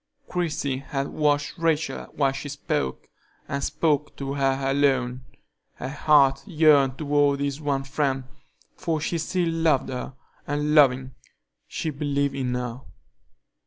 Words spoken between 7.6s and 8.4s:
one friend,